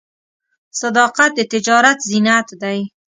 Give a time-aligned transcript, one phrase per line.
[0.79, 2.79] صداقت د تجارت زینت دی.